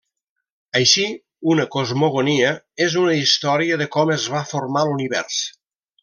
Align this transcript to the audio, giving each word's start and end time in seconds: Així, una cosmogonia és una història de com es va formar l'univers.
Així, 0.77 1.03
una 1.55 1.65
cosmogonia 1.75 2.53
és 2.89 2.95
una 3.05 3.13
història 3.21 3.77
de 3.83 3.87
com 3.97 4.13
es 4.19 4.25
va 4.37 4.41
formar 4.53 4.87
l'univers. 4.89 5.37